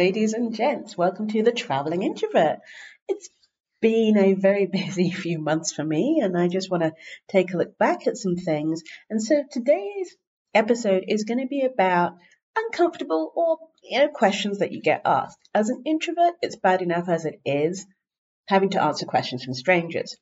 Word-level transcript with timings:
ladies 0.00 0.32
and 0.32 0.54
gents. 0.54 0.96
Welcome 0.96 1.28
to 1.28 1.42
the 1.42 1.52
Traveling 1.52 2.02
Introvert. 2.02 2.60
It's 3.06 3.28
been 3.82 4.16
a 4.16 4.32
very 4.32 4.64
busy 4.72 5.10
few 5.10 5.38
months 5.38 5.72
for 5.72 5.84
me, 5.84 6.20
and 6.22 6.38
I 6.38 6.48
just 6.48 6.70
want 6.70 6.82
to 6.82 6.94
take 7.28 7.52
a 7.52 7.56
look 7.58 7.76
back 7.76 8.06
at 8.06 8.16
some 8.16 8.36
things. 8.36 8.82
And 9.10 9.22
so 9.22 9.44
today's 9.50 10.16
episode 10.54 11.04
is 11.06 11.24
going 11.24 11.40
to 11.40 11.46
be 11.46 11.66
about 11.66 12.14
uncomfortable 12.56 13.32
or 13.34 13.58
you 13.82 13.98
know 13.98 14.08
questions 14.08 14.58
that 14.58 14.72
you 14.72 14.80
get 14.80 15.02
asked. 15.04 15.38
As 15.54 15.68
an 15.68 15.82
introvert, 15.86 16.34
it's 16.42 16.56
bad 16.56 16.82
enough 16.82 17.08
as 17.08 17.24
it 17.24 17.40
is 17.44 17.86
having 18.46 18.70
to 18.70 18.82
answer 18.82 19.06
questions 19.06 19.44
from 19.44 19.54
strangers. 19.54 20.16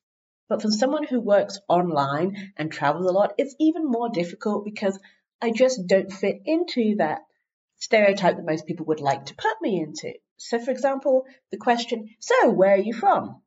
But 0.48 0.62
for 0.62 0.70
someone 0.70 1.05
who 1.05 1.20
works 1.20 1.60
online 1.69 2.52
and 2.56 2.72
travels 2.72 3.06
a 3.06 3.12
lot, 3.12 3.34
it's 3.38 3.55
even 3.59 3.86
more 3.86 4.09
difficult 4.09 4.64
because 4.64 4.98
I 5.41 5.50
just 5.50 5.86
don't 5.86 6.12
fit 6.12 6.41
into 6.45 6.96
that 6.96 7.20
stereotype 7.77 8.36
that 8.36 8.45
most 8.45 8.66
people 8.66 8.86
would 8.86 9.00
like 9.00 9.27
to 9.27 9.34
put 9.34 9.60
me 9.60 9.80
into. 9.80 10.14
So, 10.36 10.58
for 10.58 10.70
example, 10.70 11.27
the 11.50 11.58
question, 11.58 12.10
So, 12.19 12.50
where 12.50 12.74
are 12.74 12.78
you 12.78 12.92
from? 12.92 13.42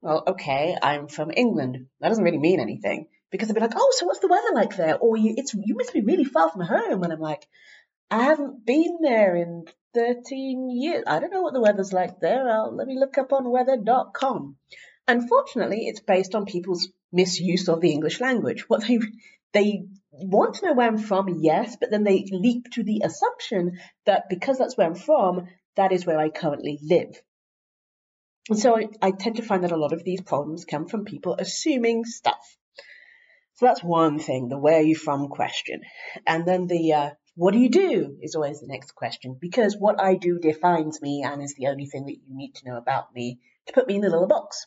Well, 0.00 0.22
okay, 0.28 0.76
I'm 0.80 1.08
from 1.08 1.30
England. 1.34 1.86
That 2.00 2.08
doesn't 2.08 2.24
really 2.24 2.38
mean 2.38 2.60
anything 2.60 3.08
because 3.30 3.48
they'd 3.48 3.54
be 3.54 3.60
like, 3.60 3.74
Oh, 3.76 3.92
so 3.96 4.06
what's 4.06 4.20
the 4.20 4.28
weather 4.28 4.54
like 4.54 4.76
there? 4.76 4.96
Or 4.96 5.16
you, 5.16 5.34
it's, 5.36 5.54
you 5.54 5.74
must 5.76 5.92
be 5.92 6.02
really 6.02 6.24
far 6.24 6.50
from 6.50 6.62
home. 6.62 7.02
And 7.02 7.12
I'm 7.12 7.20
like, 7.20 7.46
I 8.14 8.22
haven't 8.22 8.64
been 8.64 8.98
there 9.00 9.34
in 9.34 9.64
13 9.92 10.70
years. 10.70 11.02
I 11.04 11.18
don't 11.18 11.32
know 11.32 11.42
what 11.42 11.52
the 11.52 11.60
weather's 11.60 11.92
like 11.92 12.20
there. 12.20 12.48
I'll, 12.48 12.72
let 12.72 12.86
me 12.86 12.96
look 12.96 13.18
up 13.18 13.32
on 13.32 13.50
weather.com. 13.50 14.56
Unfortunately, 15.08 15.88
it's 15.88 15.98
based 15.98 16.36
on 16.36 16.46
people's 16.46 16.90
misuse 17.12 17.68
of 17.68 17.80
the 17.80 17.90
English 17.90 18.20
language. 18.20 18.68
What 18.68 18.86
they 18.86 19.00
they 19.52 19.86
want 20.12 20.54
to 20.54 20.66
know 20.66 20.74
where 20.74 20.86
I'm 20.86 20.98
from, 20.98 21.40
yes, 21.40 21.76
but 21.80 21.90
then 21.90 22.04
they 22.04 22.24
leap 22.30 22.70
to 22.74 22.84
the 22.84 23.02
assumption 23.04 23.80
that 24.06 24.28
because 24.30 24.58
that's 24.58 24.76
where 24.76 24.86
I'm 24.86 24.94
from, 24.94 25.48
that 25.74 25.90
is 25.90 26.06
where 26.06 26.20
I 26.20 26.28
currently 26.28 26.78
live. 26.84 27.20
And 28.48 28.58
so 28.58 28.78
I, 28.78 28.86
I 29.02 29.10
tend 29.10 29.36
to 29.36 29.42
find 29.42 29.64
that 29.64 29.72
a 29.72 29.76
lot 29.76 29.92
of 29.92 30.04
these 30.04 30.20
problems 30.20 30.64
come 30.64 30.86
from 30.86 31.04
people 31.04 31.34
assuming 31.36 32.04
stuff. 32.04 32.56
So 33.54 33.66
that's 33.66 33.82
one 33.82 34.20
thing, 34.20 34.48
the 34.48 34.58
where 34.58 34.78
are 34.78 34.82
you 34.82 34.94
from 34.94 35.26
question. 35.28 35.80
And 36.28 36.46
then 36.46 36.68
the 36.68 36.92
uh, 36.92 37.10
what 37.36 37.52
do 37.52 37.58
you 37.58 37.68
do 37.68 38.16
is 38.22 38.34
always 38.34 38.60
the 38.60 38.68
next 38.68 38.94
question 38.94 39.36
because 39.40 39.76
what 39.76 40.00
I 40.00 40.14
do 40.14 40.38
defines 40.38 41.02
me 41.02 41.24
and 41.26 41.42
is 41.42 41.54
the 41.54 41.66
only 41.66 41.86
thing 41.86 42.06
that 42.06 42.12
you 42.12 42.36
need 42.36 42.54
to 42.56 42.68
know 42.68 42.76
about 42.76 43.12
me 43.14 43.40
to 43.66 43.72
put 43.72 43.88
me 43.88 43.96
in 43.96 44.02
the 44.02 44.10
little 44.10 44.28
box. 44.28 44.66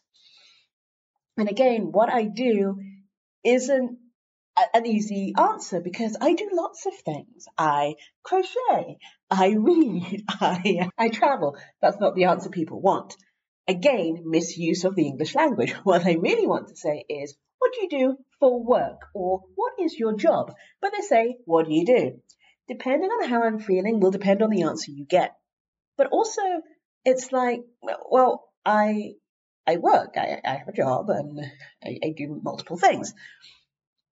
And 1.37 1.49
again, 1.49 1.91
what 1.91 2.11
I 2.11 2.23
do 2.23 2.79
isn't 3.43 3.97
an 4.73 4.85
easy 4.85 5.33
answer 5.37 5.79
because 5.79 6.17
I 6.19 6.33
do 6.33 6.49
lots 6.51 6.85
of 6.85 6.93
things. 6.95 7.45
I 7.57 7.95
crochet, 8.23 8.97
I 9.29 9.49
read, 9.57 10.23
I, 10.27 10.89
I 10.97 11.09
travel. 11.09 11.57
That's 11.81 11.99
not 11.99 12.15
the 12.15 12.25
answer 12.25 12.49
people 12.49 12.81
want. 12.81 13.15
Again, 13.67 14.23
misuse 14.25 14.83
of 14.83 14.95
the 14.95 15.07
English 15.07 15.35
language. 15.35 15.71
What 15.83 16.03
they 16.03 16.17
really 16.17 16.47
want 16.47 16.69
to 16.69 16.75
say 16.75 17.05
is, 17.07 17.35
what 17.59 17.73
do 17.73 17.81
you 17.81 17.89
do 17.89 18.17
for 18.39 18.63
work? 18.63 19.01
Or 19.13 19.43
what 19.55 19.73
is 19.79 19.97
your 19.97 20.15
job? 20.15 20.53
But 20.81 20.91
they 20.95 21.01
say, 21.01 21.37
what 21.45 21.67
do 21.67 21.73
you 21.73 21.85
do? 21.85 22.21
Depending 22.67 23.09
on 23.09 23.29
how 23.29 23.43
I'm 23.43 23.59
feeling 23.59 23.99
will 23.99 24.11
depend 24.11 24.41
on 24.41 24.49
the 24.49 24.63
answer 24.63 24.91
you 24.91 25.05
get. 25.05 25.35
But 25.97 26.07
also, 26.07 26.41
it's 27.05 27.31
like, 27.31 27.61
well, 27.81 28.49
I 28.65 29.13
I 29.65 29.77
work, 29.77 30.15
I, 30.15 30.39
I 30.45 30.55
have 30.55 30.67
a 30.67 30.73
job, 30.73 31.09
and 31.09 31.39
I, 31.83 31.99
I 32.03 32.13
do 32.15 32.39
multiple 32.41 32.77
things. 32.77 33.13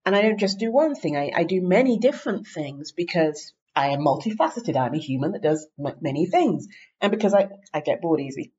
And 0.06 0.15
I 0.15 0.21
don't 0.21 0.39
just 0.39 0.60
do 0.60 0.71
one 0.71 0.95
thing, 0.95 1.15
I, 1.17 1.32
I 1.33 1.44
do 1.44 1.61
many 1.61 1.98
different 1.98 2.45
things 2.48 2.92
because 2.92 3.54
I 3.76 3.89
am 3.89 4.02
multifaceted. 4.02 4.77
I'm 4.77 4.94
a 4.94 4.99
human 4.99 5.32
that 5.32 5.42
does 5.42 5.67
m- 5.80 5.98
many 5.99 6.26
things. 6.26 6.67
And 7.02 7.11
because 7.11 7.33
I, 7.33 7.49
I 7.73 7.82
get 7.82 8.02
bored 8.02 8.21
easy. 8.21 8.54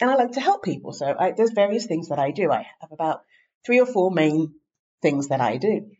And 0.00 0.10
I 0.10 0.14
like 0.14 0.32
to 0.32 0.40
help 0.40 0.62
people. 0.62 0.92
So 0.92 1.14
I, 1.18 1.32
there's 1.32 1.52
various 1.52 1.86
things 1.86 2.08
that 2.08 2.18
I 2.18 2.30
do. 2.30 2.50
I 2.50 2.66
have 2.80 2.92
about 2.92 3.22
three 3.64 3.80
or 3.80 3.86
four 3.86 4.10
main 4.10 4.54
things 5.02 5.28
that 5.28 5.40
I 5.40 5.56
do. 5.56 5.90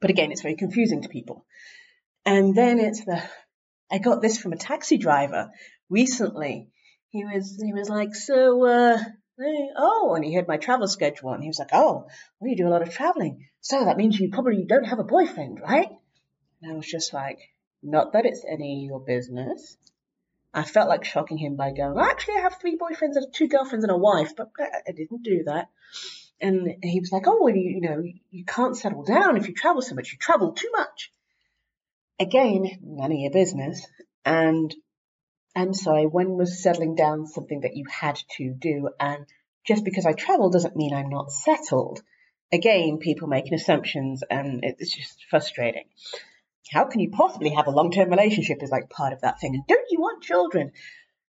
But 0.00 0.10
again, 0.10 0.32
it's 0.32 0.42
very 0.42 0.56
confusing 0.56 1.02
to 1.02 1.08
people. 1.08 1.44
And 2.26 2.54
then 2.54 2.78
it's 2.78 3.04
the, 3.04 3.22
I 3.90 3.98
got 3.98 4.22
this 4.22 4.38
from 4.38 4.52
a 4.52 4.56
taxi 4.56 4.98
driver 4.98 5.50
recently. 5.90 6.68
He 7.10 7.24
was, 7.24 7.60
he 7.62 7.72
was 7.72 7.88
like, 7.88 8.14
so, 8.14 8.64
uh, 8.64 8.98
oh, 9.76 10.14
and 10.14 10.24
he 10.24 10.34
heard 10.34 10.48
my 10.48 10.56
travel 10.56 10.88
schedule 10.88 11.32
and 11.32 11.42
he 11.42 11.48
was 11.48 11.58
like, 11.58 11.70
oh, 11.72 12.06
well, 12.38 12.50
you 12.50 12.56
do 12.56 12.66
a 12.66 12.70
lot 12.70 12.82
of 12.82 12.90
traveling. 12.90 13.46
So 13.60 13.84
that 13.84 13.96
means 13.96 14.18
you 14.18 14.30
probably 14.30 14.64
don't 14.66 14.84
have 14.84 14.98
a 14.98 15.04
boyfriend, 15.04 15.60
right? 15.60 15.88
And 16.62 16.72
I 16.72 16.74
was 16.76 16.90
just 16.90 17.12
like, 17.12 17.38
not 17.82 18.12
that 18.14 18.26
it's 18.26 18.44
any 18.50 18.84
of 18.84 18.88
your 18.88 19.00
business. 19.00 19.76
I 20.52 20.62
felt 20.62 20.88
like 20.88 21.04
shocking 21.04 21.36
him 21.36 21.56
by 21.56 21.72
going, 21.72 21.94
well, 21.94 22.04
actually, 22.04 22.36
I 22.36 22.42
have 22.42 22.60
three 22.60 22.78
boyfriends 22.78 23.16
and 23.16 23.32
two 23.32 23.48
girlfriends 23.48 23.84
and 23.84 23.92
a 23.92 23.96
wife, 23.96 24.34
but 24.36 24.50
I 24.60 24.92
didn't 24.92 25.22
do 25.22 25.42
that. 25.46 25.68
And 26.40 26.76
he 26.82 27.00
was 27.00 27.10
like, 27.12 27.26
oh, 27.26 27.38
well, 27.40 27.54
you, 27.54 27.70
you 27.70 27.80
know, 27.80 28.02
you 28.30 28.44
can't 28.44 28.76
settle 28.76 29.02
down 29.02 29.36
if 29.36 29.48
you 29.48 29.54
travel 29.54 29.82
so 29.82 29.94
much. 29.94 30.12
You 30.12 30.18
travel 30.18 30.52
too 30.52 30.70
much. 30.76 31.12
Again, 32.18 32.66
none 32.82 33.12
of 33.12 33.18
your 33.18 33.32
business. 33.32 33.86
And 34.24 34.74
I'm 35.56 35.74
sorry, 35.74 36.06
when 36.06 36.36
was 36.36 36.62
settling 36.62 36.94
down 36.94 37.26
something 37.26 37.60
that 37.60 37.76
you 37.76 37.84
had 37.90 38.18
to 38.36 38.54
do? 38.54 38.90
And 38.98 39.26
just 39.66 39.84
because 39.84 40.06
I 40.06 40.12
travel 40.12 40.50
doesn't 40.50 40.76
mean 40.76 40.94
I'm 40.94 41.08
not 41.08 41.30
settled. 41.30 42.02
Again, 42.52 42.98
people 42.98 43.28
making 43.28 43.54
assumptions 43.54 44.22
and 44.28 44.60
it's 44.62 44.94
just 44.94 45.24
frustrating. 45.30 45.84
How 46.70 46.84
can 46.84 47.00
you 47.00 47.10
possibly 47.10 47.50
have 47.50 47.66
a 47.66 47.72
long 47.72 47.90
term 47.90 48.10
relationship 48.10 48.62
is 48.62 48.70
like 48.70 48.90
part 48.90 49.12
of 49.12 49.20
that 49.20 49.40
thing. 49.40 49.54
And 49.54 49.66
don't 49.66 49.90
you 49.90 50.00
want 50.00 50.22
children? 50.22 50.72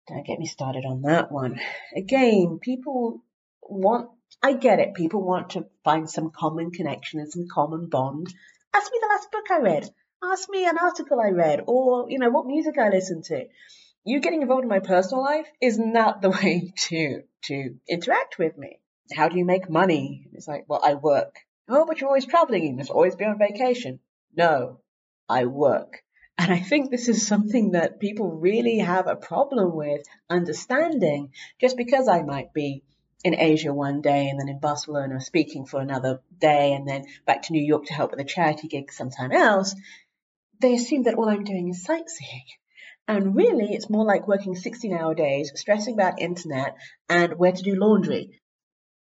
Don't 0.09 0.27
get 0.27 0.39
me 0.39 0.47
started 0.47 0.85
on 0.85 1.03
that 1.03 1.33
one. 1.33 1.61
Again, 1.95 2.59
people 2.63 3.23
want, 3.63 4.11
I 4.43 4.53
get 4.53 4.79
it, 4.79 4.95
people 4.95 5.23
want 5.23 5.51
to 5.51 5.67
find 5.83 6.09
some 6.09 6.31
common 6.31 6.71
connection 6.71 7.19
and 7.19 7.31
some 7.31 7.47
common 7.53 7.89
bond. 7.89 8.33
Ask 8.75 8.93
me 8.93 8.99
the 9.01 9.09
last 9.09 9.33
book 9.33 9.45
I 9.51 9.59
read. 9.61 9.91
Ask 10.23 10.49
me 10.49 10.67
an 10.67 10.79
article 10.79 11.21
I 11.21 11.31
read 11.31 11.65
or, 11.67 12.11
you 12.11 12.19
know, 12.19 12.31
what 12.31 12.47
music 12.47 12.79
I 12.79 12.89
listen 12.89 13.23
to 13.25 13.47
you 14.07 14.21
getting 14.21 14.41
involved 14.41 14.63
in 14.63 14.69
my 14.69 14.79
personal 14.79 15.23
life 15.23 15.49
is 15.61 15.79
not 15.79 16.23
the 16.23 16.31
way 16.43 16.73
to 16.77 17.23
to 17.43 17.75
interact 17.89 18.39
with 18.39 18.57
me. 18.57 18.79
How 19.13 19.29
do 19.29 19.37
you 19.37 19.45
make 19.45 19.69
money? 19.69 20.29
It's 20.33 20.49
like, 20.49 20.65
well, 20.69 20.81
I 20.83 20.95
work. 20.95 21.37
Oh, 21.69 21.85
but 21.87 22.01
you're 22.01 22.09
always 22.09 22.25
traveling. 22.25 22.65
You 22.65 22.73
must 22.73 22.91
always 22.91 23.17
be 23.17 23.25
on 23.25 23.39
vacation. 23.39 24.01
No, 24.35 24.81
I 25.29 25.47
work. 25.47 26.03
And 26.39 26.53
I 26.53 26.61
think 26.61 26.91
this 26.91 27.09
is 27.09 27.27
something 27.27 27.73
that 27.73 27.99
people 27.99 28.31
really 28.31 28.79
have 28.79 29.07
a 29.07 29.17
problem 29.17 29.75
with 29.75 30.03
understanding. 30.31 31.33
Just 31.61 31.77
because 31.77 32.09
I 32.09 32.23
might 32.23 32.53
be 32.53 32.83
in 33.25 33.35
Asia 33.35 33.73
one 33.73 34.03
day 34.03 34.29
and 34.29 34.39
then 34.39 34.49
in 34.49 34.61
Barcelona 34.61 35.21
speaking 35.21 35.67
for 35.67 35.81
another 35.81 36.21
day 36.39 36.75
and 36.75 36.87
then 36.87 37.07
back 37.27 37.43
to 37.43 37.53
New 37.53 37.65
York 37.65 37.87
to 37.87 37.95
help 37.95 38.11
with 38.13 38.21
a 38.21 38.25
charity 38.25 38.69
gig 38.69 38.93
sometime 38.93 39.33
else, 39.33 39.75
they 40.61 40.75
assume 40.75 41.05
that 41.05 41.15
all 41.15 41.29
I'm 41.29 41.45
doing 41.45 41.69
is 41.69 41.85
sightseeing. 41.85 42.45
And 43.09 43.37
really, 43.37 43.73
it's 43.73 43.89
more 43.89 44.05
like 44.05 44.27
working 44.27 44.57
16 44.57 44.93
hour 44.93 45.15
days, 45.15 45.53
stressing 45.55 45.95
about 45.95 46.21
internet 46.21 46.77
and 47.09 47.39
where 47.39 47.53
to 47.53 47.63
do 47.63 47.77
laundry. 47.77 48.41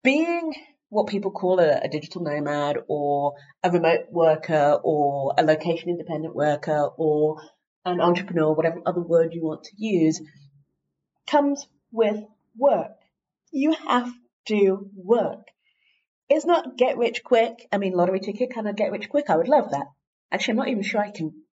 Being 0.03 0.53
what 0.89 1.07
people 1.07 1.31
call 1.31 1.59
a, 1.59 1.79
a, 1.83 1.87
digital 1.89 2.21
nomad 2.21 2.77
or 2.87 3.33
a 3.63 3.71
remote 3.71 4.05
worker 4.11 4.79
or 4.83 5.33
a 5.37 5.43
location 5.43 5.89
independent 5.89 6.35
worker 6.35 6.89
or 6.97 7.41
an 7.83 7.99
entrepreneur, 7.99 8.53
whatever 8.53 8.81
other 8.85 9.01
word 9.01 9.33
you 9.33 9.43
want 9.43 9.63
to 9.63 9.71
use, 9.77 10.21
comes 11.27 11.67
with 11.91 12.23
work. 12.55 12.91
You 13.51 13.73
have 13.87 14.11
to 14.47 14.89
work. 14.95 15.47
It's 16.29 16.45
not 16.45 16.77
get 16.77 16.97
rich 16.97 17.23
quick. 17.23 17.67
I 17.71 17.77
mean, 17.77 17.93
lottery 17.93 18.19
ticket 18.19 18.53
kind 18.53 18.67
of 18.67 18.75
get 18.75 18.91
rich 18.91 19.09
quick. 19.09 19.29
I 19.29 19.37
would 19.37 19.47
love 19.47 19.71
that. 19.71 19.87
Actually, 20.31 20.51
I'm 20.51 20.57
not 20.57 20.67
even 20.69 20.83
sure 20.83 21.01
I 21.01 21.11
can 21.11 21.44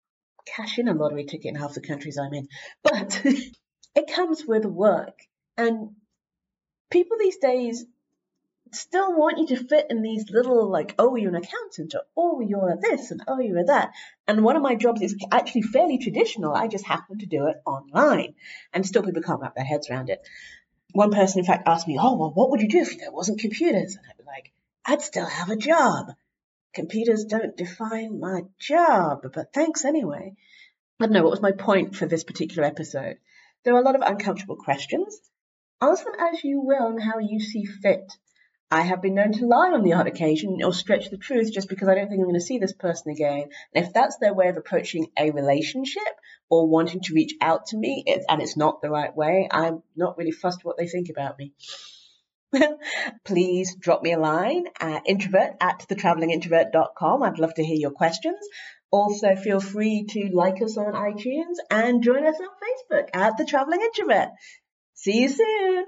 cash 0.46 0.80
in 0.80 0.88
a 0.88 0.94
lottery 0.94 1.26
ticket 1.26 1.50
in 1.50 1.56
half 1.56 1.74
the 1.74 1.82
countries 1.82 2.18
I'm 2.18 2.34
in. 2.34 2.48
But 2.84 3.22
it 3.96 4.14
comes 4.14 4.46
with 4.46 4.66
work. 4.66 5.20
And 5.58 5.96
people 6.90 7.18
these 7.20 7.38
days 7.38 7.86
still 8.74 9.18
want 9.18 9.38
you 9.38 9.48
to 9.48 9.64
fit 9.64 9.88
in 9.90 10.02
these 10.02 10.30
little 10.30 10.70
like, 10.70 10.96
oh, 10.98 11.16
you're 11.16 11.36
an 11.36 11.44
accountant, 11.44 11.94
or 11.94 12.04
oh, 12.16 12.42
you're 12.42 12.78
this, 12.80 13.12
and 13.12 13.22
oh, 13.28 13.40
you're 13.40 13.66
that. 13.66 13.92
And 14.28 14.44
one 14.44 14.56
of 14.56 14.62
my 14.62 14.76
jobs 14.76 15.02
is 15.02 15.16
actually 15.32 15.64
fairly 15.64 15.98
traditional. 15.98 16.54
I 16.54 16.68
just 16.68 16.86
happen 16.86 17.20
to 17.20 17.26
do 17.26 17.48
it 17.48 17.58
online. 17.66 18.36
And 18.74 18.86
still 18.86 19.04
people 19.04 19.22
can't 19.22 19.42
wrap 19.42 19.56
their 19.56 19.66
heads 19.66 19.90
around 19.90 20.10
it. 20.10 20.22
One 20.94 21.12
person, 21.12 21.40
in 21.40 21.46
fact, 21.46 21.68
asked 21.68 21.88
me, 21.88 21.98
oh, 22.00 22.16
well, 22.16 22.32
what 22.34 22.50
would 22.52 22.62
you 22.62 22.70
do 22.70 22.80
if 22.80 22.98
there 22.98 23.12
wasn't 23.12 23.40
computers? 23.40 23.96
And 23.96 24.06
I'd 24.10 24.18
be 24.18 24.24
like, 24.26 24.52
I'd 24.86 25.02
still 25.02 25.26
have 25.26 25.50
a 25.50 25.56
job. 25.56 26.12
Computers 26.74 27.26
don't 27.26 27.58
define 27.58 28.20
my 28.20 28.44
job, 28.60 29.28
but 29.34 29.54
thanks 29.54 29.84
anyway. 29.86 30.36
I 31.00 31.06
don't 31.06 31.14
know, 31.14 31.24
what 31.24 31.32
was 31.32 31.42
my 31.42 31.52
point 31.52 31.96
for 31.96 32.06
this 32.06 32.24
particular 32.24 32.64
episode? 32.64 33.18
There 33.64 33.76
are 33.76 33.82
a 33.82 33.84
lot 33.84 33.96
of 33.96 34.02
uncomfortable 34.02 34.56
questions. 34.56 35.20
Answer 35.82 36.06
them 36.06 36.14
as 36.20 36.44
you 36.44 36.62
will 36.62 36.88
and 36.88 37.02
how 37.02 37.20
you 37.20 37.40
see 37.40 37.66
fit. 37.66 38.12
I 38.74 38.84
have 38.84 39.02
been 39.02 39.16
known 39.16 39.34
to 39.34 39.46
lie 39.46 39.72
on 39.74 39.84
the 39.84 39.94
odd 39.94 40.08
occasion 40.08 40.60
or 40.64 40.74
stretch 40.74 41.10
the 41.10 41.18
truth 41.18 41.52
just 41.52 41.68
because 41.68 41.90
I 41.90 41.96
don't 41.96 42.08
think 42.08 42.20
I'm 42.20 42.28
going 42.28 42.36
to 42.36 42.40
see 42.40 42.58
this 42.58 42.72
person 42.72 43.12
again. 43.12 43.50
And 43.76 43.86
if 43.86 43.92
that's 43.92 44.18
their 44.18 44.34
way 44.34 44.48
of 44.48 44.56
approaching 44.56 45.08
a 45.18 45.32
relationship 45.32 46.04
or 46.50 46.70
wanting 46.70 47.02
to 47.02 47.14
reach 47.14 47.34
out 47.42 47.66
to 47.68 47.78
me 47.78 48.06
and 48.30 48.42
it's 48.42 48.56
not 48.56 48.82
the 48.82 48.90
right 48.90 49.14
way, 49.14 49.50
I'm 49.52 49.84
not 49.98 50.18
really 50.18 50.32
fussed 50.32 50.64
what 50.64 50.78
they 50.78 50.88
think 50.88 51.10
about 51.10 51.38
me. 51.38 51.52
Please 53.26 53.76
drop 53.80 54.02
me 54.02 54.14
a 54.14 54.20
line 54.20 54.66
at 54.80 55.04
introvert 55.08 55.54
at 55.60 55.86
thetravelingintrovert.com. 55.90 57.24
I'd 57.24 57.40
love 57.40 57.54
to 57.56 57.64
hear 57.64 57.78
your 57.78 57.92
questions. 57.92 58.40
Also, 58.92 59.36
feel 59.36 59.60
free 59.60 60.06
to 60.10 60.30
like 60.34 60.62
us 60.62 60.78
on 60.78 60.94
iTunes 60.94 61.56
and 61.70 62.04
join 62.04 62.26
us 62.26 62.40
on 62.40 62.48
Facebook 62.48 63.10
at 63.14 63.38
The 63.38 63.46
Traveling 63.46 63.82
Introvert. 63.82 64.30
See 64.96 65.22
you 65.22 65.30
soon. 65.30 65.86